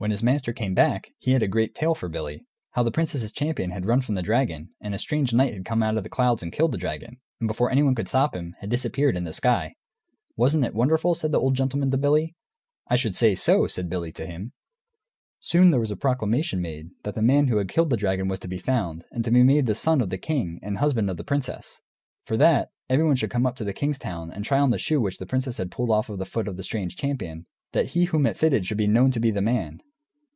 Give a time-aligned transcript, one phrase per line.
[0.00, 3.32] When his master came back, he had a great tale for Billy, how the princess's
[3.32, 6.08] champion had run from the dragon, and a strange knight had come out of the
[6.08, 9.32] clouds and killed the dragon, and before anyone could stop him had disappeared in the
[9.32, 9.74] sky.
[10.36, 12.36] "Wasn't it wonderful?" said the old gentleman to Billy.
[12.86, 14.52] "I should say so," said Billy to him.
[15.40, 18.58] Soon there was proclamation made that the man who killed the dragon was to be
[18.58, 21.80] found, and to be made son of the king and husband of the princess;
[22.24, 25.00] for that, everyone should come up to the king's town and try on the shoe
[25.00, 28.04] which the princess had pulled from off the foot of the strange champion, that he
[28.04, 29.80] whom it fitted should be known to be the man.